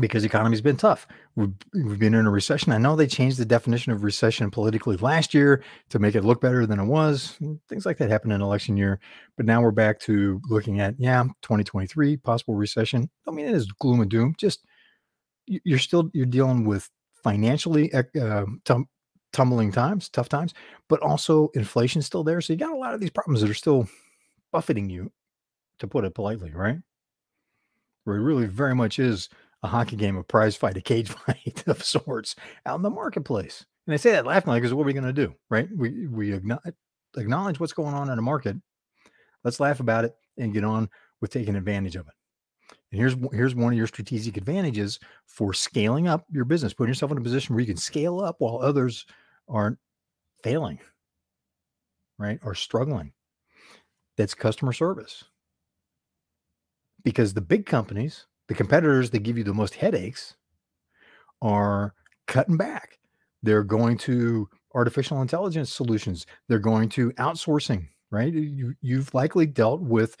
because 0.00 0.22
the 0.22 0.28
economy's 0.28 0.60
been 0.60 0.76
tough. 0.76 1.06
We've, 1.36 1.52
we've 1.74 1.98
been 1.98 2.14
in 2.14 2.26
a 2.26 2.30
recession. 2.30 2.72
I 2.72 2.78
know 2.78 2.96
they 2.96 3.06
changed 3.06 3.38
the 3.38 3.44
definition 3.44 3.92
of 3.92 4.02
recession 4.02 4.50
politically 4.50 4.96
last 4.96 5.34
year 5.34 5.62
to 5.90 5.98
make 5.98 6.14
it 6.14 6.24
look 6.24 6.40
better 6.40 6.66
than 6.66 6.80
it 6.80 6.84
was. 6.84 7.38
Things 7.68 7.86
like 7.86 7.98
that 7.98 8.10
happen 8.10 8.32
in 8.32 8.40
election 8.40 8.76
year. 8.76 9.00
But 9.36 9.46
now 9.46 9.60
we're 9.62 9.70
back 9.70 10.00
to 10.00 10.40
looking 10.48 10.80
at, 10.80 10.94
yeah, 10.98 11.22
2023, 11.42 12.16
possible 12.18 12.54
recession. 12.54 13.10
I 13.26 13.30
mean, 13.30 13.46
it 13.46 13.54
is 13.54 13.66
gloom 13.66 14.00
and 14.00 14.10
doom. 14.10 14.34
Just 14.38 14.64
you're 15.46 15.78
still 15.78 16.10
you're 16.12 16.26
dealing 16.26 16.64
with 16.64 16.90
financially 17.22 17.92
uh, 17.92 18.44
tum- 18.64 18.88
tumbling 19.32 19.72
times, 19.72 20.08
tough 20.08 20.28
times, 20.28 20.54
but 20.88 21.00
also 21.00 21.48
inflation's 21.54 22.06
still 22.06 22.24
there. 22.24 22.40
So 22.40 22.52
you 22.52 22.58
got 22.58 22.72
a 22.72 22.76
lot 22.76 22.94
of 22.94 23.00
these 23.00 23.10
problems 23.10 23.40
that 23.40 23.50
are 23.50 23.54
still 23.54 23.88
buffeting 24.52 24.90
you, 24.90 25.10
to 25.78 25.86
put 25.86 26.04
it 26.04 26.14
politely, 26.14 26.50
right? 26.50 26.78
Where 28.04 28.16
it 28.16 28.22
really 28.22 28.46
very 28.46 28.74
much 28.74 28.98
is 28.98 29.28
a 29.62 29.68
hockey 29.68 29.96
game, 29.96 30.16
a 30.16 30.22
prize 30.22 30.56
fight, 30.56 30.76
a 30.76 30.80
cage 30.80 31.08
fight 31.26 31.64
of 31.66 31.84
sorts 31.84 32.36
out 32.66 32.76
in 32.76 32.82
the 32.82 32.90
marketplace. 32.90 33.64
And 33.86 33.94
I 33.94 33.96
say 33.96 34.12
that 34.12 34.26
laughingly 34.26 34.60
because 34.60 34.74
what 34.74 34.82
are 34.82 34.86
we 34.86 34.92
going 34.92 35.04
to 35.04 35.12
do, 35.12 35.34
right? 35.50 35.68
We 35.74 36.06
we 36.06 36.32
acknowledge 36.32 37.58
what's 37.58 37.72
going 37.72 37.94
on 37.94 38.10
in 38.10 38.16
the 38.16 38.22
market. 38.22 38.56
Let's 39.44 39.60
laugh 39.60 39.80
about 39.80 40.04
it 40.04 40.14
and 40.36 40.52
get 40.52 40.64
on 40.64 40.88
with 41.20 41.30
taking 41.30 41.56
advantage 41.56 41.96
of 41.96 42.06
it. 42.06 42.14
And 42.92 43.00
here's 43.00 43.16
here's 43.32 43.54
one 43.54 43.72
of 43.72 43.78
your 43.78 43.86
strategic 43.86 44.36
advantages 44.36 44.98
for 45.26 45.52
scaling 45.52 46.06
up 46.06 46.26
your 46.30 46.44
business, 46.44 46.74
putting 46.74 46.90
yourself 46.90 47.12
in 47.12 47.18
a 47.18 47.22
position 47.22 47.54
where 47.54 47.60
you 47.60 47.66
can 47.66 47.76
scale 47.76 48.20
up 48.20 48.36
while 48.38 48.58
others 48.60 49.06
aren't 49.48 49.78
failing, 50.42 50.78
right? 52.18 52.38
Or 52.42 52.54
struggling. 52.54 53.12
That's 54.16 54.34
customer 54.34 54.72
service. 54.72 55.24
Because 57.04 57.32
the 57.32 57.40
big 57.40 57.64
companies 57.64 58.26
the 58.48 58.54
competitors 58.54 59.10
that 59.10 59.20
give 59.20 59.38
you 59.38 59.44
the 59.44 59.54
most 59.54 59.74
headaches 59.74 60.34
are 61.40 61.94
cutting 62.26 62.56
back. 62.56 62.98
They're 63.42 63.64
going 63.64 63.98
to 63.98 64.48
artificial 64.74 65.22
intelligence 65.22 65.72
solutions. 65.72 66.26
They're 66.48 66.58
going 66.58 66.88
to 66.90 67.12
outsourcing, 67.12 67.88
right? 68.10 68.32
You, 68.32 68.74
you've 68.80 69.14
likely 69.14 69.46
dealt 69.46 69.80
with 69.80 70.16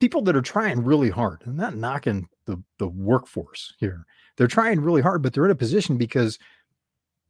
people 0.00 0.22
that 0.22 0.36
are 0.36 0.42
trying 0.42 0.82
really 0.82 1.10
hard. 1.10 1.42
I'm 1.46 1.56
not 1.56 1.76
knocking 1.76 2.28
the, 2.46 2.62
the 2.78 2.88
workforce 2.88 3.74
here. 3.78 4.06
They're 4.36 4.46
trying 4.46 4.80
really 4.80 5.02
hard, 5.02 5.22
but 5.22 5.32
they're 5.32 5.44
in 5.44 5.50
a 5.50 5.56
position 5.56 5.98
because 5.98 6.38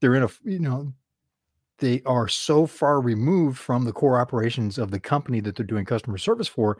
they're 0.00 0.14
in 0.14 0.22
a, 0.22 0.30
you 0.44 0.60
know, 0.60 0.92
they 1.78 2.02
are 2.06 2.28
so 2.28 2.66
far 2.66 3.00
removed 3.00 3.58
from 3.58 3.84
the 3.84 3.92
core 3.92 4.20
operations 4.20 4.78
of 4.78 4.90
the 4.90 5.00
company 5.00 5.40
that 5.40 5.56
they're 5.56 5.66
doing 5.66 5.84
customer 5.84 6.18
service 6.18 6.46
for. 6.46 6.78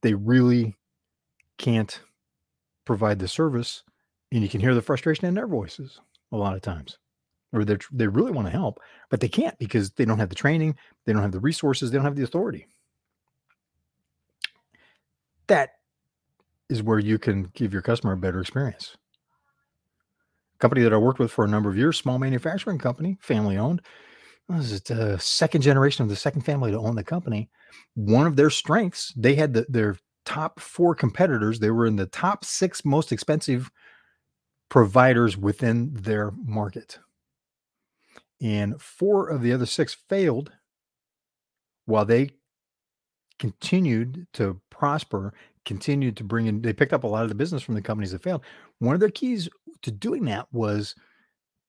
They 0.00 0.14
really 0.14 0.74
can't 1.58 2.00
provide 2.88 3.18
the 3.18 3.28
service 3.28 3.84
and 4.32 4.42
you 4.42 4.48
can 4.48 4.60
hear 4.60 4.74
the 4.74 4.82
frustration 4.82 5.26
in 5.26 5.34
their 5.34 5.46
voices 5.46 6.00
a 6.32 6.36
lot 6.36 6.54
of 6.54 6.62
times 6.62 6.98
or 7.52 7.62
they 7.64 7.76
they 7.92 8.06
really 8.06 8.32
want 8.32 8.46
to 8.46 8.52
help 8.52 8.80
but 9.10 9.20
they 9.20 9.28
can't 9.28 9.58
because 9.58 9.90
they 9.92 10.06
don't 10.06 10.18
have 10.18 10.30
the 10.30 10.34
training 10.34 10.74
they 11.04 11.12
don't 11.12 11.22
have 11.22 11.32
the 11.32 11.38
resources 11.38 11.90
they 11.90 11.98
don't 11.98 12.04
have 12.04 12.16
the 12.16 12.24
authority. 12.24 12.66
That 15.48 15.70
is 16.68 16.82
where 16.82 16.98
you 16.98 17.18
can 17.18 17.50
give 17.54 17.72
your 17.72 17.82
customer 17.82 18.12
a 18.14 18.16
better 18.16 18.40
experience. 18.40 18.96
A 20.56 20.58
company 20.58 20.82
that 20.82 20.94
i 20.94 20.96
worked 20.96 21.18
with 21.18 21.30
for 21.30 21.44
a 21.44 21.48
number 21.48 21.68
of 21.68 21.76
years 21.76 21.98
small 21.98 22.18
manufacturing 22.18 22.78
company 22.78 23.18
family 23.20 23.58
owned 23.58 23.82
was 24.48 24.72
it 24.72 24.86
the 24.86 25.18
second 25.18 25.60
generation 25.60 26.02
of 26.02 26.08
the 26.08 26.16
second 26.16 26.40
family 26.40 26.70
to 26.70 26.78
own 26.78 26.96
the 26.96 27.04
company 27.04 27.50
one 27.94 28.26
of 28.26 28.36
their 28.36 28.48
strengths 28.48 29.12
they 29.14 29.34
had 29.34 29.52
the, 29.52 29.66
their 29.68 29.98
top 30.28 30.60
four 30.60 30.94
competitors. 30.94 31.58
They 31.58 31.70
were 31.70 31.86
in 31.86 31.96
the 31.96 32.04
top 32.04 32.44
six 32.44 32.84
most 32.84 33.12
expensive 33.12 33.70
providers 34.68 35.38
within 35.38 35.94
their 35.94 36.32
market. 36.44 36.98
And 38.42 38.78
four 38.78 39.30
of 39.30 39.40
the 39.40 39.54
other 39.54 39.64
six 39.64 39.94
failed 39.94 40.52
while 41.86 42.04
they 42.04 42.28
continued 43.38 44.26
to 44.34 44.60
prosper, 44.68 45.32
continued 45.64 46.18
to 46.18 46.24
bring 46.24 46.44
in, 46.44 46.60
they 46.60 46.74
picked 46.74 46.92
up 46.92 47.04
a 47.04 47.08
lot 47.08 47.22
of 47.22 47.30
the 47.30 47.34
business 47.34 47.62
from 47.62 47.74
the 47.74 47.80
companies 47.80 48.12
that 48.12 48.22
failed. 48.22 48.44
One 48.80 48.92
of 48.92 49.00
their 49.00 49.08
keys 49.08 49.48
to 49.80 49.90
doing 49.90 50.26
that 50.26 50.46
was 50.52 50.94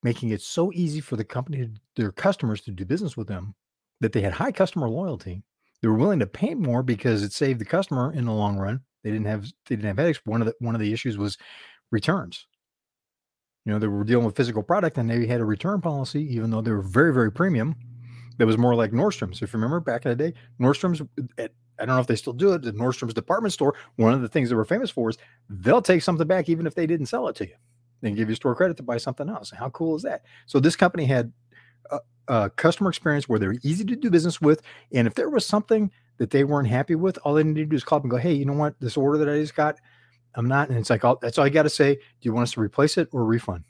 making 0.02 0.30
it 0.30 0.42
so 0.42 0.70
easy 0.74 1.00
for 1.00 1.16
the 1.16 1.24
company, 1.24 1.70
their 1.96 2.12
customers 2.12 2.60
to 2.62 2.72
do 2.72 2.84
business 2.84 3.16
with 3.16 3.26
them 3.26 3.54
that 4.02 4.12
they 4.12 4.20
had 4.20 4.34
high 4.34 4.52
customer 4.52 4.90
loyalty 4.90 5.42
they 5.82 5.88
were 5.88 5.96
willing 5.96 6.18
to 6.18 6.26
pay 6.26 6.54
more 6.54 6.82
because 6.82 7.22
it 7.22 7.32
saved 7.32 7.60
the 7.60 7.64
customer 7.64 8.12
in 8.12 8.26
the 8.26 8.32
long 8.32 8.58
run. 8.58 8.80
They 9.02 9.10
didn't 9.10 9.26
have 9.26 9.44
they 9.44 9.76
didn't 9.76 9.86
have 9.86 9.98
headaches. 9.98 10.20
One 10.24 10.42
of 10.42 10.46
the 10.46 10.54
one 10.60 10.74
of 10.74 10.80
the 10.80 10.92
issues 10.92 11.16
was 11.16 11.38
returns. 11.90 12.46
You 13.64 13.72
know, 13.72 13.78
they 13.78 13.88
were 13.88 14.04
dealing 14.04 14.24
with 14.24 14.36
physical 14.36 14.62
product 14.62 14.98
and 14.98 15.10
they 15.10 15.26
had 15.26 15.40
a 15.40 15.44
return 15.44 15.80
policy, 15.80 16.22
even 16.34 16.50
though 16.50 16.62
they 16.62 16.70
were 16.70 16.82
very, 16.82 17.12
very 17.12 17.30
premium. 17.30 17.76
That 18.38 18.46
was 18.46 18.56
more 18.56 18.74
like 18.74 18.92
Nordstrom's. 18.92 19.42
If 19.42 19.52
you 19.52 19.58
remember 19.58 19.80
back 19.80 20.06
in 20.06 20.10
the 20.10 20.16
day, 20.16 20.34
Nordstrom's 20.58 21.02
uh, 21.02 21.24
at, 21.36 21.52
I 21.78 21.84
don't 21.84 21.96
know 21.96 22.00
if 22.00 22.06
they 22.06 22.16
still 22.16 22.32
do 22.32 22.52
it, 22.54 22.62
the 22.62 22.72
Nordstrom's 22.72 23.12
department 23.12 23.52
store, 23.52 23.74
one 23.96 24.14
of 24.14 24.22
the 24.22 24.28
things 24.28 24.48
they 24.48 24.54
were 24.54 24.64
famous 24.64 24.90
for 24.90 25.10
is 25.10 25.18
they'll 25.48 25.82
take 25.82 26.02
something 26.02 26.26
back 26.26 26.48
even 26.48 26.66
if 26.66 26.74
they 26.74 26.86
didn't 26.86 27.06
sell 27.06 27.28
it 27.28 27.36
to 27.36 27.46
you. 27.46 27.54
They 28.00 28.12
give 28.12 28.30
you 28.30 28.34
store 28.34 28.54
credit 28.54 28.78
to 28.78 28.82
buy 28.82 28.96
something 28.96 29.28
else. 29.28 29.50
How 29.50 29.68
cool 29.70 29.94
is 29.96 30.02
that? 30.02 30.22
So 30.46 30.58
this 30.58 30.74
company 30.74 31.04
had 31.04 31.32
uh, 31.90 31.98
uh, 32.30 32.48
customer 32.50 32.88
experience 32.88 33.28
where 33.28 33.40
they're 33.40 33.56
easy 33.64 33.84
to 33.84 33.96
do 33.96 34.08
business 34.08 34.40
with. 34.40 34.62
And 34.92 35.08
if 35.08 35.14
there 35.14 35.28
was 35.28 35.44
something 35.44 35.90
that 36.18 36.30
they 36.30 36.44
weren't 36.44 36.68
happy 36.68 36.94
with, 36.94 37.18
all 37.24 37.34
they 37.34 37.42
needed 37.42 37.64
to 37.64 37.66
do 37.66 37.76
is 37.76 37.82
call 37.82 37.96
up 37.98 38.04
and 38.04 38.10
go, 38.10 38.18
Hey, 38.18 38.32
you 38.32 38.44
know 38.44 38.52
what? 38.52 38.78
This 38.78 38.96
order 38.96 39.18
that 39.18 39.28
I 39.28 39.38
just 39.40 39.56
got, 39.56 39.80
I'm 40.36 40.46
not. 40.46 40.68
And 40.68 40.78
it's 40.78 40.90
like, 40.90 41.04
all, 41.04 41.18
that's 41.20 41.38
all 41.38 41.44
I 41.44 41.48
got 41.48 41.64
to 41.64 41.70
say. 41.70 41.96
Do 41.96 42.00
you 42.22 42.32
want 42.32 42.44
us 42.44 42.52
to 42.52 42.60
replace 42.60 42.96
it 42.98 43.08
or 43.10 43.24
refund? 43.24 43.64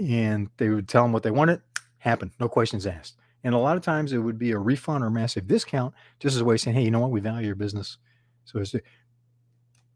And 0.00 0.50
they 0.56 0.68
would 0.68 0.88
tell 0.88 1.04
them 1.04 1.12
what 1.12 1.22
they 1.22 1.30
wanted, 1.30 1.62
happen, 1.98 2.32
no 2.40 2.48
questions 2.48 2.88
asked. 2.88 3.14
And 3.44 3.54
a 3.54 3.58
lot 3.58 3.76
of 3.76 3.84
times 3.84 4.12
it 4.12 4.18
would 4.18 4.38
be 4.38 4.50
a 4.50 4.58
refund 4.58 5.04
or 5.04 5.10
massive 5.10 5.46
discount, 5.46 5.94
just 6.18 6.34
as 6.34 6.40
a 6.40 6.44
way 6.44 6.56
of 6.56 6.60
saying, 6.60 6.76
Hey, 6.76 6.82
you 6.82 6.90
know 6.90 6.98
what? 7.00 7.12
We 7.12 7.20
value 7.20 7.46
your 7.46 7.54
business. 7.54 7.98
So 8.46 8.58
as 8.58 8.72
to 8.72 8.82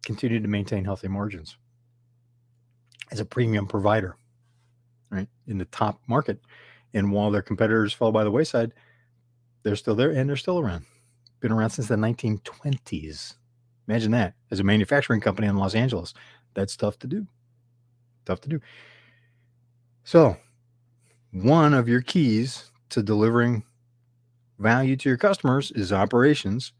continue 0.05 0.39
to 0.39 0.49
maintain 0.49 0.85
healthy 0.85 1.09
margins 1.09 1.57
as 3.11 3.19
a 3.19 3.25
premium 3.25 3.67
provider 3.67 4.17
right, 5.11 5.29
in 5.47 5.59
the 5.59 5.65
top 5.67 6.01
market. 6.07 6.41
And 6.95 7.13
while 7.13 7.31
their 7.31 7.43
competitors 7.43 7.93
fall 7.93 8.13
by 8.13 8.25
the 8.25 8.31
wayside, 8.31 8.73
they're 9.63 9.77
still 9.77 9.95
there 9.95 10.11
and 10.11 10.29
they're 10.29 10.37
still 10.37 10.59
around. 10.59 10.85
Been 11.41 11.53
around 11.53 11.71
since 11.71 11.89
the 11.89 11.97
1920s. 11.97 13.35
Imagine 13.89 14.13
that 14.13 14.35
as 14.51 14.61
a 14.61 14.65
manufacturing 14.65 15.21
company 15.21 15.47
in 15.47 15.57
Los 15.57 15.75
Angeles. 15.75 16.15
That's 16.55 16.77
tough 16.77 16.99
to 17.01 17.07
do. 17.07 17.27
Tough 18.25 18.41
to 18.43 18.49
do. 18.49 18.61
So, 20.05 20.37
one 21.33 21.75
of 21.75 21.89
your 21.89 22.01
keys 22.01 22.71
to 22.91 23.03
delivering 23.03 23.65
value 24.59 24.97
to 24.97 25.09
your 25.09 25.19
customers 25.19 25.71
is 25.73 25.93
operations, 25.93 26.73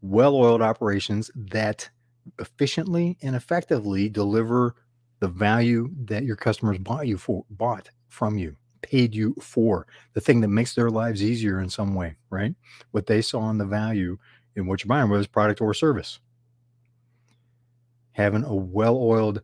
well 0.00 0.34
oiled 0.34 0.62
operations 0.62 1.30
that 1.34 1.88
efficiently 2.38 3.16
and 3.22 3.34
effectively 3.34 4.08
deliver 4.08 4.74
the 5.22 5.28
value 5.28 5.88
that 6.06 6.24
your 6.24 6.34
customers 6.34 6.78
bought 6.78 7.06
you 7.06 7.16
for 7.16 7.44
bought 7.48 7.88
from 8.08 8.36
you 8.36 8.56
paid 8.82 9.14
you 9.14 9.32
for 9.40 9.86
the 10.14 10.20
thing 10.20 10.40
that 10.40 10.48
makes 10.48 10.74
their 10.74 10.90
lives 10.90 11.22
easier 11.22 11.60
in 11.60 11.68
some 11.68 11.94
way 11.94 12.16
right? 12.28 12.56
What 12.90 13.06
they 13.06 13.22
saw 13.22 13.48
in 13.48 13.58
the 13.58 13.64
value 13.64 14.18
in 14.56 14.66
what 14.66 14.82
you're 14.82 14.88
buying 14.88 15.08
whether 15.08 15.20
it's 15.20 15.28
product 15.28 15.60
or 15.60 15.72
service. 15.74 16.18
Having 18.14 18.42
a 18.42 18.52
well-oiled 18.52 19.42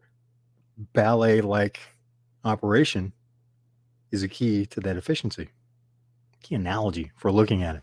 ballet 0.94 1.42
like 1.42 1.78
operation 2.44 3.12
is 4.10 4.24
a 4.24 4.28
key 4.28 4.66
to 4.66 4.80
that 4.80 4.96
efficiency. 4.96 5.50
Key 6.42 6.56
analogy 6.56 7.12
for 7.14 7.30
looking 7.30 7.62
at 7.62 7.76
it. 7.76 7.82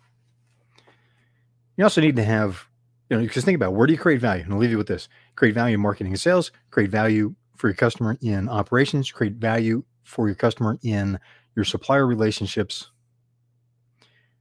You 1.77 1.85
also 1.85 2.01
need 2.01 2.17
to 2.17 2.25
have 2.25 2.67
you 3.09 3.15
know 3.15 3.23
because 3.23 3.45
think 3.45 3.55
about 3.55 3.73
where 3.73 3.87
do 3.87 3.93
you 3.93 3.99
create 3.99 4.19
value? 4.19 4.43
And 4.43 4.51
i'll 4.51 4.59
leave 4.59 4.71
you 4.71 4.77
with 4.77 4.87
this. 4.87 5.07
Create 5.37 5.55
value 5.55 5.75
in 5.75 5.81
marketing 5.81 6.11
and 6.11 6.19
sales 6.19 6.51
create 6.71 6.89
value 6.89 7.33
for 7.55 7.67
your 7.67 7.75
customer 7.75 8.17
in 8.21 8.49
operations, 8.49 9.11
create 9.11 9.33
value 9.33 9.83
for 10.03 10.27
your 10.27 10.35
customer 10.35 10.77
in 10.83 11.19
your 11.55 11.65
supplier 11.65 12.05
relationships. 12.05 12.91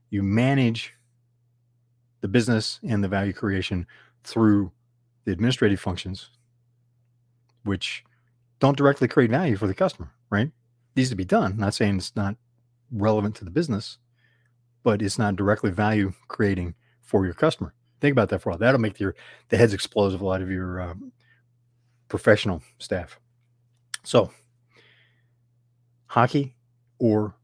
You 0.09 0.23
manage 0.23 0.93
the 2.21 2.27
business 2.27 2.79
and 2.87 3.03
the 3.03 3.07
value 3.07 3.33
creation 3.33 3.87
through 4.23 4.71
the 5.25 5.31
administrative 5.31 5.79
functions, 5.79 6.29
which 7.63 8.03
don't 8.59 8.77
directly 8.77 9.07
create 9.07 9.29
value 9.29 9.57
for 9.57 9.67
the 9.67 9.73
customer, 9.73 10.11
right? 10.29 10.51
Needs 10.95 11.09
to 11.09 11.15
be 11.15 11.25
done. 11.25 11.53
I'm 11.53 11.59
not 11.59 11.73
saying 11.73 11.97
it's 11.97 12.15
not 12.15 12.35
relevant 12.91 13.35
to 13.35 13.45
the 13.45 13.51
business, 13.51 13.97
but 14.83 15.01
it's 15.01 15.17
not 15.17 15.35
directly 15.35 15.71
value 15.71 16.13
creating 16.27 16.75
for 17.01 17.25
your 17.25 17.33
customer. 17.33 17.73
Think 18.01 18.11
about 18.11 18.29
that 18.29 18.39
for 18.39 18.49
a 18.49 18.51
while. 18.53 18.59
That'll 18.59 18.79
make 18.79 18.99
your 18.99 19.15
the 19.49 19.57
heads 19.57 19.73
explode 19.73 20.13
of 20.13 20.21
a 20.21 20.25
lot 20.25 20.41
of 20.41 20.49
your 20.49 20.81
um, 20.81 21.11
professional 22.07 22.61
staff. 22.79 23.19
So, 24.03 24.31
hockey 26.07 26.55
or 26.99 27.35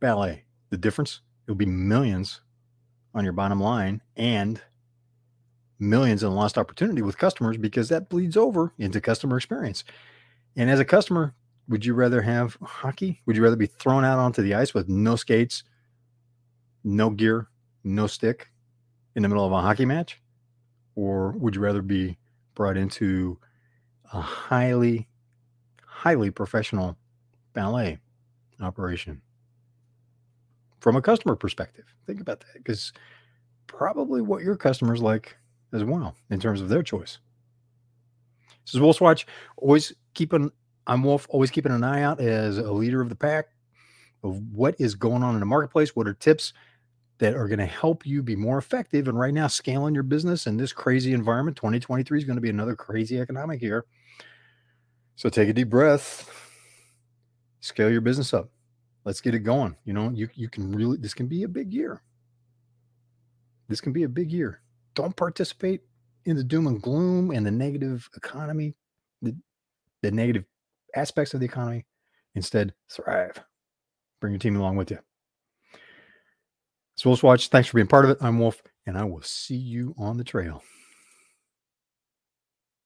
ballet, 0.00 0.44
the 0.70 0.78
difference, 0.78 1.20
it'll 1.46 1.56
be 1.56 1.66
millions 1.66 2.40
on 3.14 3.24
your 3.24 3.32
bottom 3.32 3.60
line 3.60 4.00
and 4.16 4.60
millions 5.78 6.22
in 6.22 6.34
lost 6.34 6.58
opportunity 6.58 7.02
with 7.02 7.18
customers 7.18 7.56
because 7.56 7.88
that 7.88 8.08
bleeds 8.08 8.36
over 8.36 8.72
into 8.78 9.00
customer 9.00 9.36
experience. 9.36 9.84
And 10.56 10.70
as 10.70 10.80
a 10.80 10.84
customer, 10.84 11.34
would 11.68 11.84
you 11.84 11.94
rather 11.94 12.22
have 12.22 12.56
hockey? 12.62 13.20
Would 13.26 13.36
you 13.36 13.42
rather 13.42 13.56
be 13.56 13.66
thrown 13.66 14.04
out 14.04 14.18
onto 14.18 14.42
the 14.42 14.54
ice 14.54 14.74
with 14.74 14.88
no 14.88 15.16
skates, 15.16 15.62
no 16.82 17.10
gear, 17.10 17.48
no 17.84 18.06
stick 18.06 18.48
in 19.14 19.22
the 19.22 19.28
middle 19.28 19.44
of 19.44 19.52
a 19.52 19.60
hockey 19.60 19.84
match? 19.84 20.20
Or 20.94 21.32
would 21.32 21.54
you 21.54 21.60
rather 21.60 21.82
be 21.82 22.18
brought 22.54 22.76
into 22.76 23.38
a 24.12 24.20
highly, 24.20 25.08
highly 25.84 26.30
professional 26.30 26.96
ballet 27.52 27.98
operation? 28.60 29.20
From 30.80 30.96
a 30.96 31.02
customer 31.02 31.34
perspective, 31.34 31.84
think 32.06 32.20
about 32.20 32.40
that 32.40 32.54
because 32.54 32.92
probably 33.66 34.20
what 34.20 34.42
your 34.42 34.56
customers 34.56 35.02
like 35.02 35.36
as 35.72 35.84
well 35.84 36.14
in 36.30 36.40
terms 36.40 36.60
of 36.60 36.68
their 36.68 36.82
choice. 36.82 37.18
This 38.64 38.74
is 38.74 38.80
Wolf 38.80 39.00
Watch. 39.00 39.26
Always 39.56 39.92
keeping 40.14 40.50
I'm 40.86 41.02
Wolf, 41.02 41.26
always 41.30 41.50
keeping 41.50 41.72
an 41.72 41.84
eye 41.84 42.02
out 42.02 42.20
as 42.20 42.58
a 42.58 42.72
leader 42.72 43.02
of 43.02 43.10
the 43.10 43.14
pack 43.14 43.48
of 44.24 44.40
what 44.52 44.74
is 44.78 44.94
going 44.94 45.22
on 45.22 45.34
in 45.34 45.40
the 45.40 45.46
marketplace. 45.46 45.94
What 45.94 46.08
are 46.08 46.14
tips 46.14 46.54
that 47.18 47.34
are 47.34 47.48
going 47.48 47.58
to 47.58 47.66
help 47.66 48.06
you 48.06 48.22
be 48.22 48.36
more 48.36 48.58
effective? 48.58 49.08
And 49.08 49.18
right 49.18 49.34
now, 49.34 49.46
scaling 49.46 49.94
your 49.94 50.02
business 50.02 50.46
in 50.46 50.56
this 50.56 50.72
crazy 50.72 51.12
environment, 51.12 51.56
2023 51.56 52.18
is 52.18 52.24
going 52.24 52.36
to 52.36 52.42
be 52.42 52.50
another 52.50 52.76
crazy 52.76 53.20
economic 53.20 53.60
year. 53.62 53.84
So 55.16 55.28
take 55.28 55.48
a 55.48 55.52
deep 55.52 55.68
breath, 55.68 56.30
scale 57.60 57.90
your 57.90 58.00
business 58.00 58.32
up. 58.32 58.50
Let's 59.04 59.20
get 59.20 59.34
it 59.34 59.40
going. 59.40 59.76
You 59.84 59.94
know, 59.94 60.10
you, 60.10 60.28
you 60.34 60.48
can 60.48 60.70
really, 60.70 60.98
this 60.98 61.14
can 61.14 61.26
be 61.26 61.42
a 61.42 61.48
big 61.48 61.72
year. 61.72 62.02
This 63.68 63.80
can 63.80 63.92
be 63.92 64.04
a 64.04 64.08
big 64.08 64.30
year. 64.30 64.60
Don't 64.94 65.16
participate 65.16 65.82
in 66.24 66.36
the 66.36 66.44
doom 66.44 66.66
and 66.66 66.80
gloom 66.80 67.30
and 67.30 67.44
the 67.44 67.50
negative 67.50 68.08
economy, 68.16 68.74
the, 69.22 69.36
the 70.02 70.10
negative 70.10 70.44
aspects 70.94 71.34
of 71.34 71.40
the 71.40 71.46
economy. 71.46 71.86
Instead, 72.34 72.74
thrive. 72.90 73.42
Bring 74.20 74.34
your 74.34 74.38
team 74.38 74.56
along 74.56 74.76
with 74.76 74.90
you. 74.90 74.98
So, 76.98 77.10
Wolf 77.10 77.22
Watch, 77.22 77.46
thanks 77.46 77.68
for 77.68 77.76
being 77.76 77.86
part 77.86 78.06
of 78.06 78.10
it. 78.10 78.18
I'm 78.20 78.40
Wolf, 78.40 78.60
and 78.84 78.98
I 78.98 79.04
will 79.04 79.22
see 79.22 79.54
you 79.54 79.94
on 79.98 80.16
the 80.16 80.24
trail. 80.24 80.64